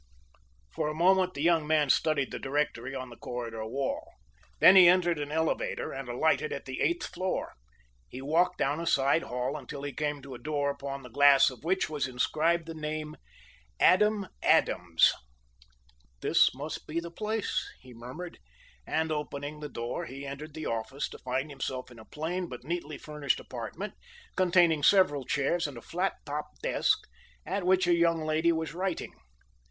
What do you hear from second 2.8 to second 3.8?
on the corridor